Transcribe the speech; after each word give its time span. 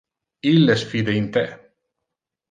Illes 0.51 0.85
fide 0.93 1.15
in 1.19 1.27
te. 1.35 1.43